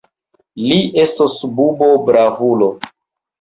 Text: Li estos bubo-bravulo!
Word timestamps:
Li 0.69 0.77
estos 1.03 1.35
bubo-bravulo! 1.59 2.73